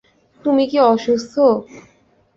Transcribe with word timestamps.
তুমি 0.45 0.63
কি 0.71 0.77
অসুস্থ? 0.87 1.35